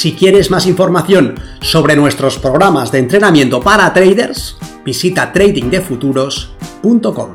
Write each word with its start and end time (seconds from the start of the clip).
Si 0.00 0.14
quieres 0.14 0.50
más 0.50 0.64
información 0.64 1.34
sobre 1.60 1.94
nuestros 1.94 2.38
programas 2.38 2.90
de 2.90 3.00
entrenamiento 3.00 3.60
para 3.60 3.92
traders, 3.92 4.56
visita 4.82 5.30
tradingdefuturos.com. 5.30 7.28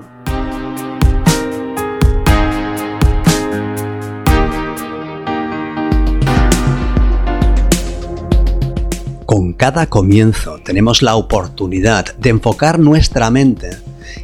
Con 9.28 9.54
cada 9.54 9.86
comienzo 9.86 10.58
tenemos 10.66 11.04
la 11.04 11.18
oportunidad 11.18 12.16
de 12.16 12.32
enfocar 12.32 12.80
nuestra 12.80 13.30
mente 13.30 13.78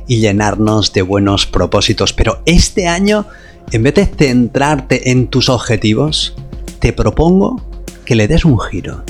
y 0.07 0.19
llenarnos 0.19 0.91
de 0.93 1.03
buenos 1.03 1.45
propósitos, 1.45 2.11
pero 2.11 2.41
este 2.47 2.87
año, 2.87 3.27
en 3.71 3.83
vez 3.83 3.93
de 3.93 4.07
centrarte 4.07 5.11
en 5.11 5.27
tus 5.27 5.47
objetivos, 5.47 6.33
te 6.79 6.91
propongo 6.91 7.69
que 8.05 8.15
le 8.15 8.27
des 8.27 8.45
un 8.45 8.59
giro. 8.59 9.03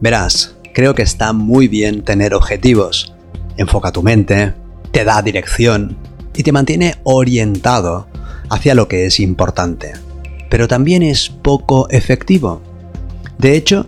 Verás, 0.00 0.54
creo 0.74 0.94
que 0.94 1.02
está 1.02 1.32
muy 1.32 1.68
bien 1.68 2.02
tener 2.02 2.34
objetivos. 2.34 3.14
Enfoca 3.56 3.92
tu 3.92 4.02
mente, 4.02 4.54
te 4.92 5.04
da 5.04 5.22
dirección 5.22 5.96
y 6.34 6.42
te 6.42 6.52
mantiene 6.52 6.96
orientado 7.02 8.06
hacia 8.50 8.74
lo 8.74 8.88
que 8.88 9.06
es 9.06 9.20
importante. 9.20 9.92
Pero 10.48 10.68
también 10.68 11.02
es 11.02 11.28
poco 11.28 11.88
efectivo. 11.90 12.62
De 13.38 13.56
hecho, 13.56 13.86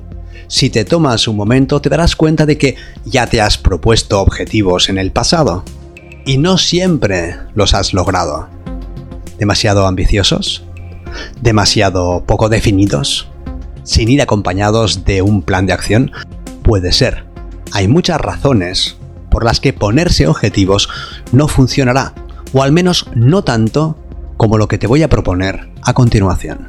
si 0.49 0.69
te 0.69 0.85
tomas 0.85 1.29
un 1.29 1.37
momento 1.37 1.81
te 1.81 1.89
darás 1.89 2.17
cuenta 2.17 2.45
de 2.45 2.59
que 2.59 2.75
ya 3.05 3.29
te 3.29 3.41
has 3.41 3.57
propuesto 3.57 4.21
objetivos 4.21 4.89
en 4.89 4.99
el 4.99 5.13
pasado 5.13 5.65
y 6.27 6.39
no 6.39 6.59
siempre 6.59 7.37
los 7.55 7.73
has 7.73 7.95
logrado. 7.95 8.49
¿Demasiado 9.39 9.87
ambiciosos? 9.87 10.65
¿Demasiado 11.41 12.25
poco 12.27 12.49
definidos? 12.49 13.29
Sin 13.91 14.09
ir 14.09 14.23
acompañados 14.23 15.05
de 15.05 15.21
un 15.21 15.43
plan 15.43 15.67
de 15.67 15.73
acción? 15.73 16.13
Puede 16.63 16.93
ser. 16.93 17.25
Hay 17.73 17.89
muchas 17.89 18.21
razones 18.21 18.97
por 19.33 19.45
las 19.45 19.59
que 19.59 19.73
ponerse 19.73 20.29
objetivos 20.29 20.89
no 21.33 21.49
funcionará, 21.49 22.15
o 22.53 22.63
al 22.63 22.71
menos 22.71 23.07
no 23.17 23.43
tanto 23.43 23.99
como 24.37 24.59
lo 24.59 24.69
que 24.69 24.79
te 24.79 24.87
voy 24.87 25.03
a 25.03 25.09
proponer 25.09 25.71
a 25.83 25.93
continuación. 25.93 26.69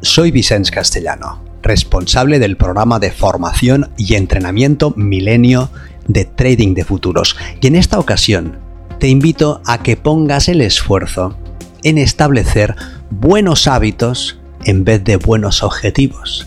Soy 0.00 0.30
Vicens 0.30 0.70
Castellano, 0.70 1.44
responsable 1.62 2.38
del 2.38 2.56
programa 2.56 2.98
de 2.98 3.10
formación 3.10 3.90
y 3.98 4.14
entrenamiento 4.14 4.94
Milenio 4.96 5.68
de 6.08 6.24
Trading 6.24 6.72
de 6.72 6.84
Futuros, 6.84 7.36
y 7.60 7.66
en 7.66 7.76
esta 7.76 7.98
ocasión 7.98 8.56
te 8.98 9.08
invito 9.08 9.60
a 9.66 9.82
que 9.82 9.98
pongas 9.98 10.48
el 10.48 10.62
esfuerzo 10.62 11.36
en 11.82 11.98
establecer 11.98 12.76
buenos 13.10 13.68
hábitos 13.68 14.38
en 14.64 14.84
vez 14.84 15.02
de 15.04 15.16
buenos 15.16 15.62
objetivos. 15.62 16.46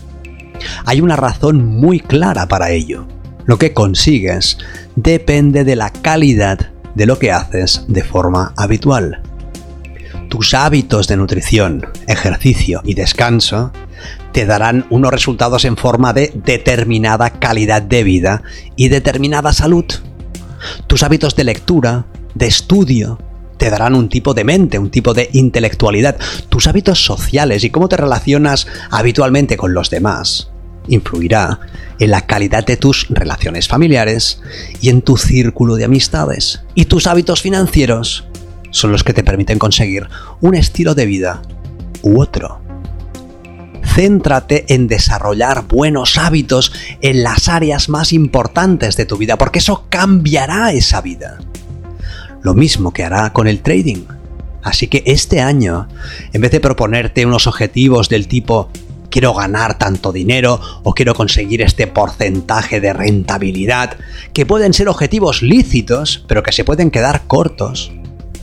Hay 0.84 1.00
una 1.00 1.16
razón 1.16 1.64
muy 1.64 2.00
clara 2.00 2.46
para 2.48 2.70
ello. 2.70 3.06
Lo 3.46 3.58
que 3.58 3.72
consigues 3.72 4.58
depende 4.96 5.64
de 5.64 5.76
la 5.76 5.90
calidad 5.90 6.70
de 6.94 7.06
lo 7.06 7.18
que 7.18 7.32
haces 7.32 7.84
de 7.88 8.02
forma 8.02 8.52
habitual. 8.56 9.22
Tus 10.28 10.52
hábitos 10.52 11.08
de 11.08 11.16
nutrición, 11.16 11.86
ejercicio 12.06 12.82
y 12.84 12.94
descanso 12.94 13.72
te 14.32 14.44
darán 14.44 14.86
unos 14.90 15.10
resultados 15.10 15.64
en 15.64 15.76
forma 15.76 16.12
de 16.12 16.32
determinada 16.44 17.30
calidad 17.30 17.80
de 17.80 18.04
vida 18.04 18.42
y 18.76 18.88
determinada 18.88 19.52
salud. 19.52 19.86
Tus 20.86 21.02
hábitos 21.02 21.34
de 21.34 21.44
lectura, 21.44 22.06
de 22.34 22.46
estudio, 22.46 23.18
te 23.58 23.70
darán 23.70 23.94
un 23.94 24.08
tipo 24.08 24.32
de 24.32 24.44
mente, 24.44 24.78
un 24.78 24.90
tipo 24.90 25.12
de 25.12 25.28
intelectualidad, 25.32 26.16
tus 26.48 26.66
hábitos 26.66 27.04
sociales 27.04 27.64
y 27.64 27.70
cómo 27.70 27.88
te 27.88 27.96
relacionas 27.96 28.66
habitualmente 28.90 29.56
con 29.56 29.74
los 29.74 29.90
demás 29.90 30.50
influirá 30.88 31.60
en 31.98 32.10
la 32.10 32.26
calidad 32.26 32.64
de 32.64 32.76
tus 32.76 33.06
relaciones 33.08 33.68
familiares 33.68 34.40
y 34.80 34.88
en 34.88 35.02
tu 35.02 35.16
círculo 35.16 35.76
de 35.76 35.84
amistades. 35.84 36.62
Y 36.74 36.86
tus 36.86 37.06
hábitos 37.06 37.42
financieros 37.42 38.26
son 38.70 38.92
los 38.92 39.04
que 39.04 39.14
te 39.14 39.24
permiten 39.24 39.58
conseguir 39.58 40.08
un 40.40 40.54
estilo 40.54 40.94
de 40.94 41.06
vida 41.06 41.42
u 42.02 42.20
otro. 42.20 42.60
Céntrate 43.84 44.72
en 44.72 44.86
desarrollar 44.86 45.66
buenos 45.66 46.18
hábitos 46.18 46.72
en 47.00 47.22
las 47.22 47.48
áreas 47.48 47.88
más 47.88 48.12
importantes 48.12 48.96
de 48.96 49.06
tu 49.06 49.16
vida, 49.16 49.36
porque 49.36 49.58
eso 49.58 49.86
cambiará 49.88 50.72
esa 50.72 51.00
vida 51.00 51.38
lo 52.42 52.54
mismo 52.54 52.92
que 52.92 53.04
hará 53.04 53.32
con 53.32 53.48
el 53.48 53.60
trading. 53.60 54.04
Así 54.62 54.88
que 54.88 55.02
este 55.06 55.40
año, 55.40 55.88
en 56.32 56.40
vez 56.40 56.50
de 56.50 56.60
proponerte 56.60 57.24
unos 57.24 57.46
objetivos 57.46 58.08
del 58.08 58.28
tipo 58.28 58.70
quiero 59.10 59.34
ganar 59.34 59.78
tanto 59.78 60.12
dinero 60.12 60.60
o 60.82 60.92
quiero 60.94 61.14
conseguir 61.14 61.62
este 61.62 61.86
porcentaje 61.86 62.80
de 62.80 62.92
rentabilidad, 62.92 63.96
que 64.32 64.46
pueden 64.46 64.74
ser 64.74 64.88
objetivos 64.88 65.42
lícitos, 65.42 66.24
pero 66.26 66.42
que 66.42 66.52
se 66.52 66.64
pueden 66.64 66.90
quedar 66.90 67.22
cortos, 67.26 67.92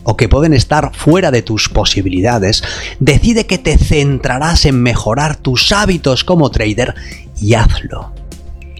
o 0.03 0.15
que 0.15 0.29
pueden 0.29 0.53
estar 0.53 0.91
fuera 0.95 1.31
de 1.31 1.41
tus 1.41 1.67
posibilidades, 1.67 2.63
decide 2.99 3.47
que 3.47 3.57
te 3.57 3.77
centrarás 3.77 4.65
en 4.65 4.81
mejorar 4.81 5.35
tus 5.35 5.71
hábitos 5.71 6.23
como 6.23 6.51
trader 6.51 6.93
y 7.41 7.55
hazlo. 7.55 8.13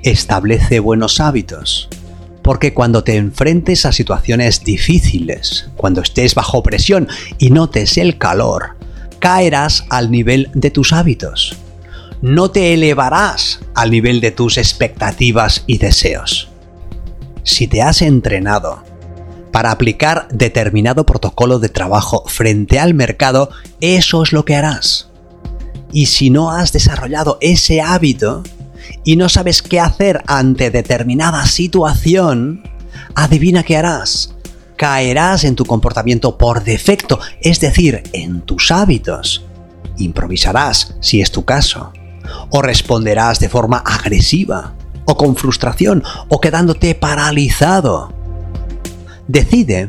Establece 0.03 0.79
buenos 0.79 1.19
hábitos. 1.19 1.89
Porque 2.45 2.75
cuando 2.75 3.03
te 3.03 3.15
enfrentes 3.15 3.87
a 3.87 3.91
situaciones 3.91 4.63
difíciles, 4.63 5.67
cuando 5.75 6.01
estés 6.01 6.35
bajo 6.35 6.61
presión 6.61 7.07
y 7.39 7.49
notes 7.49 7.97
el 7.97 8.19
calor, 8.19 8.77
caerás 9.17 9.83
al 9.89 10.11
nivel 10.11 10.51
de 10.53 10.69
tus 10.69 10.93
hábitos. 10.93 11.57
No 12.21 12.51
te 12.51 12.75
elevarás 12.75 13.61
al 13.73 13.89
nivel 13.89 14.21
de 14.21 14.29
tus 14.29 14.59
expectativas 14.59 15.63
y 15.65 15.79
deseos. 15.79 16.49
Si 17.41 17.67
te 17.67 17.81
has 17.81 18.03
entrenado 18.03 18.83
para 19.51 19.71
aplicar 19.71 20.27
determinado 20.31 21.03
protocolo 21.03 21.57
de 21.57 21.69
trabajo 21.69 22.25
frente 22.27 22.77
al 22.77 22.93
mercado, 22.93 23.49
eso 23.81 24.21
es 24.21 24.33
lo 24.33 24.45
que 24.45 24.55
harás. 24.55 25.09
Y 25.91 26.05
si 26.05 26.29
no 26.29 26.51
has 26.51 26.71
desarrollado 26.71 27.39
ese 27.41 27.81
hábito, 27.81 28.43
y 29.05 29.15
no 29.15 29.29
sabes 29.29 29.61
qué 29.61 29.79
hacer 29.79 30.23
ante 30.27 30.71
determinada 30.71 31.45
situación, 31.45 32.63
adivina 33.13 33.63
qué 33.63 33.77
harás. 33.77 34.33
Caerás 34.75 35.45
en 35.45 35.55
tu 35.55 35.63
comportamiento 35.63 36.37
por 36.37 36.63
defecto, 36.63 37.19
es 37.39 37.61
decir, 37.61 38.03
en 38.11 38.41
tus 38.41 38.71
hábitos. 38.71 39.45
Improvisarás, 39.97 40.95
si 40.99 41.21
es 41.21 41.31
tu 41.31 41.45
caso. 41.45 41.93
O 42.49 42.61
responderás 42.61 43.39
de 43.39 43.47
forma 43.47 43.77
agresiva, 43.77 44.73
o 45.05 45.15
con 45.15 45.35
frustración, 45.35 46.03
o 46.27 46.41
quedándote 46.41 46.95
paralizado. 46.95 48.11
Decide 49.27 49.87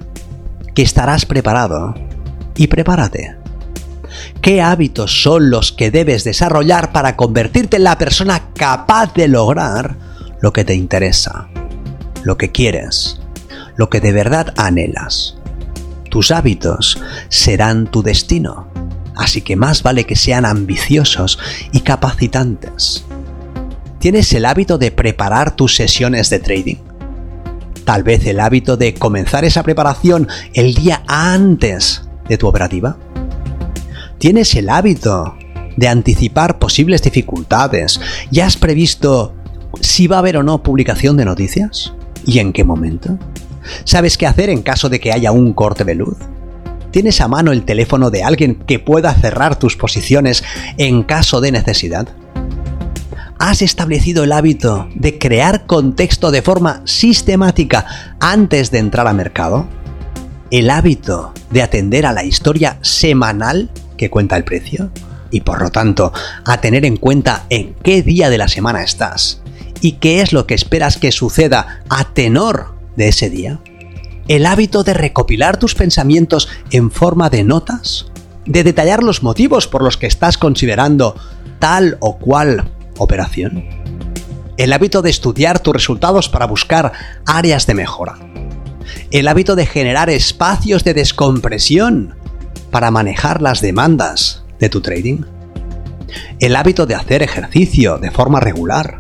que 0.75 0.83
estarás 0.83 1.25
preparado 1.25 1.95
y 2.55 2.67
prepárate. 2.67 3.36
¿Qué 4.41 4.63
hábitos 4.63 5.23
son 5.23 5.51
los 5.51 5.73
que 5.73 5.91
debes 5.91 6.25
desarrollar 6.25 6.93
para 6.93 7.17
convertirte 7.17 7.77
en 7.77 7.85
la 7.85 7.99
persona 7.99 8.51
capaz 8.55 9.15
de 9.15 9.29
lograr 9.29 9.97
lo 10.41 10.53
que 10.53 10.65
te 10.65 10.75
interesa, 10.75 11.49
lo 12.23 12.37
que 12.37 12.53
quieres, 12.53 13.21
lo 13.77 13.91
que 13.91 14.01
de 14.01 14.13
verdad 14.13 14.55
anhelas? 14.57 15.37
Tus 16.11 16.31
hábitos 16.31 16.99
serán 17.29 17.91
tu 17.91 18.03
destino, 18.03 18.69
así 19.17 19.43
que 19.43 19.57
más 19.57 19.83
vale 19.83 20.05
que 20.05 20.17
sean 20.17 20.45
ambiciosos 20.45 21.39
y 21.73 21.81
capacitantes. 21.81 23.05
¿Tienes 23.99 24.33
el 24.33 24.45
hábito 24.45 24.79
de 24.79 24.93
preparar 24.93 25.57
tus 25.57 25.75
sesiones 25.75 26.31
de 26.31 26.39
trading? 26.39 26.77
Tal 27.85 28.03
vez 28.03 28.27
el 28.27 28.41
hábito 28.41 28.77
de 28.77 28.95
comenzar 28.95 29.45
esa 29.45 29.63
preparación 29.63 30.29
el 30.55 30.75
día 30.75 31.03
antes 31.07 32.03
de 32.29 32.39
tu 32.39 32.47
operativa. 32.47 32.97
¿Tienes 34.19 34.55
el 34.55 34.71
hábito 34.71 35.37
de 35.77 35.89
anticipar 35.89 36.59
posibles 36.59 37.03
dificultades? 37.03 38.01
¿Ya 38.31 38.47
has 38.47 38.57
previsto 38.57 39.35
si 39.81 40.07
va 40.07 40.17
a 40.17 40.19
haber 40.21 40.39
o 40.39 40.43
no 40.43 40.63
publicación 40.63 41.17
de 41.17 41.27
noticias? 41.27 41.93
¿Y 42.25 42.39
en 42.39 42.53
qué 42.53 42.65
momento? 42.65 43.19
¿Sabes 43.85 44.17
qué 44.17 44.27
hacer 44.27 44.49
en 44.49 44.63
caso 44.63 44.89
de 44.89 45.01
que 45.01 45.13
haya 45.13 45.33
un 45.33 45.53
corte 45.53 45.85
de 45.85 45.97
luz? 45.97 46.17
¿Tienes 46.93 47.21
a 47.21 47.29
mano 47.29 47.53
el 47.53 47.65
teléfono 47.65 48.11
de 48.11 48.23
alguien 48.23 48.55
que 48.55 48.79
pueda 48.79 49.13
cerrar 49.13 49.59
tus 49.59 49.77
posiciones 49.77 50.43
en 50.79 51.03
caso 51.03 51.41
de 51.41 51.53
necesidad? 51.53 52.09
has 53.39 53.61
establecido 53.61 54.25
el 54.25 54.33
hábito 54.33 54.89
de 54.95 55.19
crear 55.19 55.67
contexto 55.67 56.31
de 56.31 56.41
forma 56.41 56.81
sistemática 56.87 58.17
antes 58.19 58.71
de 58.71 58.79
entrar 58.79 59.07
a 59.07 59.13
mercado? 59.13 59.69
¿El 60.51 60.71
hábito 60.71 61.35
de 61.51 61.63
atender 61.63 62.07
a 62.07 62.13
la 62.13 62.25
historia 62.25 62.79
semanal 62.81 63.71
que 63.97 64.11
cuenta 64.11 64.37
el 64.37 64.45
precio? 64.45 64.91
Y 65.31 65.41
por 65.41 65.61
lo 65.61 65.71
tanto, 65.71 66.13
a 66.45 66.61
tener 66.61 66.85
en 66.85 66.97
cuenta 66.97 67.47
en 67.51 67.75
qué 67.83 68.03
día 68.03 68.31
de 68.31 68.39
la 68.39 68.49
semana 68.49 68.83
estás 68.83 69.43
y 69.81 69.93
qué 69.93 70.21
es 70.21 70.33
lo 70.33 70.47
que 70.47 70.55
esperas 70.55 70.97
que 70.97 71.13
suceda 71.13 71.83
a 71.89 72.13
tenor 72.13 72.75
de 72.97 73.09
ese 73.09 73.31
día. 73.31 73.61
El 74.29 74.47
hábito 74.47 74.83
de 74.83 74.95
recopilar 74.95 75.57
tus 75.57 75.75
pensamientos 75.75 76.49
en 76.71 76.91
forma 76.91 77.31
de 77.31 77.45
notas, 77.45 78.07
de 78.45 78.65
detallar 78.65 79.03
los 79.03 79.23
motivos 79.23 79.69
por 79.69 79.83
los 79.83 79.97
que 79.97 80.07
estás 80.07 80.39
considerando 80.39 81.15
tal 81.59 81.97
o 82.01 82.19
cual 82.19 82.69
operación. 82.99 83.65
El 84.57 84.73
hábito 84.73 85.03
de 85.03 85.11
estudiar 85.11 85.61
tus 85.61 85.75
resultados 85.75 86.29
para 86.29 86.47
buscar 86.47 86.93
áreas 87.27 87.67
de 87.67 87.75
mejora. 87.75 88.19
El 89.11 89.29
hábito 89.29 89.55
de 89.55 89.67
generar 89.67 90.11
espacios 90.11 90.83
de 90.83 90.95
descompresión 90.95 92.16
para 92.77 92.91
manejar 92.91 93.41
las 93.41 93.63
demandas 93.63 94.43
de 94.59 94.69
tu 94.69 94.83
trading. 94.83 95.23
El 96.41 96.55
hábito 96.57 96.85
de 96.85 96.95
hacer 96.95 97.23
ejercicio 97.23 97.97
de 97.97 98.11
forma 98.11 98.39
regular. 98.39 98.99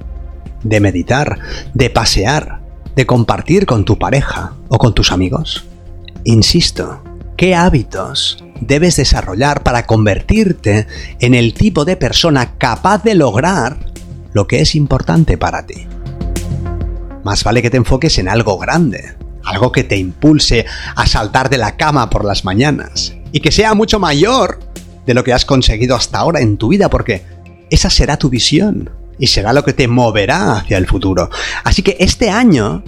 De 0.62 0.80
meditar, 0.80 1.38
de 1.74 1.90
pasear, 1.90 2.62
de 2.94 3.04
compartir 3.04 3.66
con 3.66 3.84
tu 3.84 3.98
pareja 3.98 4.54
o 4.68 4.78
con 4.78 4.94
tus 4.94 5.12
amigos. 5.12 5.66
Insisto, 6.24 7.02
¿qué 7.36 7.54
hábitos 7.54 8.42
debes 8.62 8.96
desarrollar 8.96 9.62
para 9.62 9.84
convertirte 9.84 10.86
en 11.20 11.34
el 11.34 11.52
tipo 11.52 11.84
de 11.84 11.98
persona 11.98 12.54
capaz 12.56 13.02
de 13.02 13.14
lograr 13.14 13.76
lo 14.32 14.46
que 14.46 14.62
es 14.62 14.74
importante 14.74 15.36
para 15.36 15.66
ti. 15.66 15.86
Más 17.24 17.44
vale 17.44 17.60
que 17.60 17.68
te 17.68 17.76
enfoques 17.76 18.16
en 18.16 18.30
algo 18.30 18.56
grande, 18.56 19.16
algo 19.44 19.70
que 19.70 19.84
te 19.84 19.98
impulse 19.98 20.64
a 20.94 21.06
saltar 21.06 21.50
de 21.50 21.58
la 21.58 21.76
cama 21.76 22.08
por 22.08 22.24
las 22.24 22.42
mañanas 22.46 23.15
y 23.36 23.40
que 23.40 23.52
sea 23.52 23.74
mucho 23.74 23.98
mayor 23.98 24.60
de 25.04 25.12
lo 25.12 25.22
que 25.22 25.34
has 25.34 25.44
conseguido 25.44 25.94
hasta 25.94 26.16
ahora 26.16 26.40
en 26.40 26.56
tu 26.56 26.68
vida, 26.68 26.88
porque 26.88 27.22
esa 27.68 27.90
será 27.90 28.16
tu 28.16 28.30
visión 28.30 28.88
y 29.18 29.26
será 29.26 29.52
lo 29.52 29.62
que 29.62 29.74
te 29.74 29.88
moverá 29.88 30.56
hacia 30.56 30.78
el 30.78 30.86
futuro. 30.86 31.28
Así 31.62 31.82
que 31.82 31.98
este 32.00 32.30
año, 32.30 32.82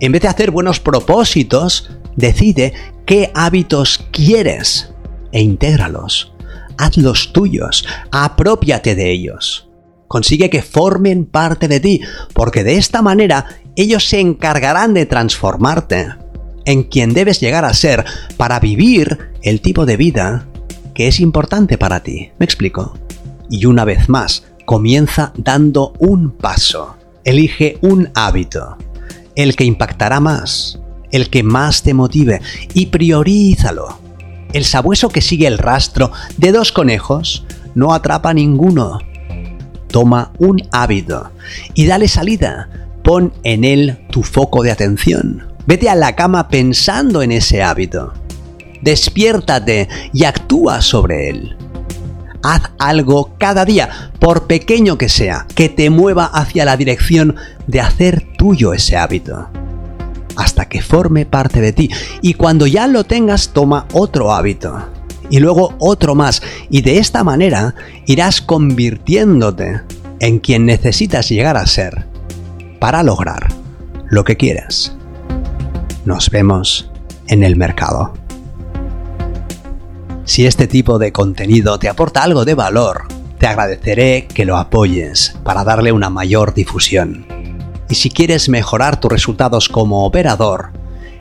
en 0.00 0.12
vez 0.12 0.22
de 0.22 0.28
hacer 0.28 0.52
buenos 0.52 0.80
propósitos, 0.80 1.90
decide 2.16 2.72
qué 3.04 3.30
hábitos 3.34 4.06
quieres 4.10 4.90
e 5.32 5.42
intégralos. 5.42 6.32
Hazlos 6.78 7.34
tuyos, 7.34 7.86
apropiate 8.10 8.94
de 8.94 9.10
ellos. 9.10 9.68
Consigue 10.08 10.48
que 10.48 10.62
formen 10.62 11.26
parte 11.26 11.68
de 11.68 11.78
ti, 11.78 12.00
porque 12.32 12.64
de 12.64 12.78
esta 12.78 13.02
manera 13.02 13.44
ellos 13.76 14.08
se 14.08 14.18
encargarán 14.18 14.94
de 14.94 15.04
transformarte 15.04 16.08
en 16.70 16.84
quien 16.84 17.14
debes 17.14 17.40
llegar 17.40 17.64
a 17.64 17.74
ser 17.74 18.04
para 18.36 18.60
vivir 18.60 19.30
el 19.42 19.60
tipo 19.60 19.86
de 19.86 19.96
vida 19.96 20.46
que 20.94 21.08
es 21.08 21.20
importante 21.20 21.78
para 21.78 22.00
ti. 22.00 22.30
¿Me 22.38 22.44
explico? 22.44 22.98
Y 23.48 23.66
una 23.66 23.84
vez 23.84 24.08
más, 24.08 24.44
comienza 24.64 25.32
dando 25.36 25.92
un 25.98 26.30
paso. 26.30 26.96
Elige 27.24 27.78
un 27.82 28.10
hábito, 28.14 28.76
el 29.34 29.56
que 29.56 29.64
impactará 29.64 30.20
más, 30.20 30.80
el 31.10 31.28
que 31.28 31.42
más 31.42 31.82
te 31.82 31.94
motive 31.94 32.40
y 32.74 32.86
priorízalo 32.86 34.10
el 34.52 34.64
sabueso 34.64 35.10
que 35.10 35.20
sigue 35.20 35.46
el 35.46 35.58
rastro 35.58 36.10
de 36.36 36.50
dos 36.52 36.72
conejos 36.72 37.44
no 37.74 37.94
atrapa 37.94 38.34
ninguno. 38.34 38.98
Toma 39.88 40.32
un 40.38 40.62
hábito 40.72 41.30
y 41.74 41.86
dale 41.86 42.08
salida. 42.08 42.68
Pon 43.04 43.32
en 43.44 43.64
él 43.64 44.06
tu 44.10 44.22
foco 44.22 44.62
de 44.62 44.72
atención. 44.72 45.49
Vete 45.66 45.88
a 45.88 45.94
la 45.94 46.16
cama 46.16 46.48
pensando 46.48 47.22
en 47.22 47.32
ese 47.32 47.62
hábito. 47.62 48.12
Despiértate 48.82 49.88
y 50.12 50.24
actúa 50.24 50.82
sobre 50.82 51.30
él. 51.30 51.56
Haz 52.42 52.62
algo 52.78 53.34
cada 53.38 53.64
día, 53.64 54.12
por 54.18 54.46
pequeño 54.46 54.96
que 54.96 55.08
sea, 55.10 55.46
que 55.54 55.68
te 55.68 55.90
mueva 55.90 56.24
hacia 56.24 56.64
la 56.64 56.76
dirección 56.76 57.36
de 57.66 57.80
hacer 57.80 58.26
tuyo 58.38 58.72
ese 58.72 58.96
hábito 58.96 59.50
hasta 60.36 60.68
que 60.68 60.82
forme 60.82 61.26
parte 61.26 61.60
de 61.60 61.72
ti. 61.72 61.90
Y 62.22 62.34
cuando 62.34 62.66
ya 62.66 62.86
lo 62.86 63.04
tengas, 63.04 63.50
toma 63.50 63.86
otro 63.92 64.32
hábito. 64.32 64.86
Y 65.28 65.38
luego 65.38 65.74
otro 65.78 66.14
más. 66.14 66.42
Y 66.70 66.80
de 66.82 66.98
esta 66.98 67.22
manera 67.24 67.74
irás 68.06 68.40
convirtiéndote 68.40 69.82
en 70.18 70.38
quien 70.38 70.66
necesitas 70.66 71.28
llegar 71.28 71.56
a 71.56 71.66
ser 71.66 72.06
para 72.78 73.02
lograr 73.02 73.48
lo 74.08 74.24
que 74.24 74.36
quieras. 74.36 74.96
Nos 76.04 76.30
vemos 76.30 76.90
en 77.28 77.44
el 77.44 77.56
mercado. 77.56 78.14
Si 80.24 80.46
este 80.46 80.66
tipo 80.66 80.98
de 80.98 81.12
contenido 81.12 81.78
te 81.78 81.88
aporta 81.88 82.22
algo 82.22 82.44
de 82.44 82.54
valor, 82.54 83.08
te 83.38 83.46
agradeceré 83.46 84.26
que 84.32 84.44
lo 84.44 84.56
apoyes 84.56 85.36
para 85.44 85.64
darle 85.64 85.92
una 85.92 86.08
mayor 86.08 86.54
difusión. 86.54 87.26
Y 87.88 87.96
si 87.96 88.10
quieres 88.10 88.48
mejorar 88.48 89.00
tus 89.00 89.10
resultados 89.10 89.68
como 89.68 90.06
operador, 90.06 90.70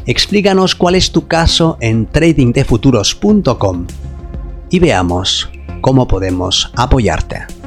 explícanos 0.05 0.75
cuál 0.75 0.95
es 0.95 1.11
tu 1.11 1.27
caso 1.27 1.77
en 1.81 2.05
tradingdefuturos.com 2.05 3.87
y 4.69 4.79
veamos 4.79 5.49
cómo 5.81 6.07
podemos 6.07 6.71
apoyarte. 6.75 7.58